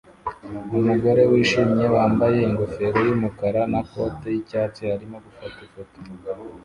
[0.77, 5.97] Umugore wishimye wambaye ingofero yumukara na kote yicyatsi arimo gufata ifoto